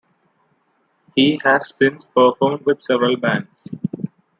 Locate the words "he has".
1.15-1.75